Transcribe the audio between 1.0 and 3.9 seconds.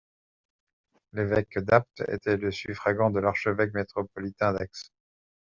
L'évêque d'Apt était le suffragant de l'archevêque